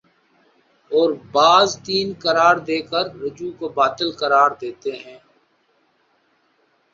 اور 0.91 1.09
بعض 1.31 1.69
تین 1.85 2.07
قرار 2.19 2.55
دے 2.67 2.77
کررجوع 2.89 3.51
کو 3.59 3.65
باطل 3.77 4.09
قرار 4.19 4.49
دیتے 4.61 4.91
ہیں 4.97 5.19